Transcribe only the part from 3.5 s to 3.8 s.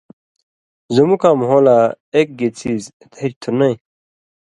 نَیں۔